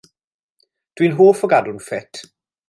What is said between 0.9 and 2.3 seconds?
Dw i'n hoff o gadw'n ffit.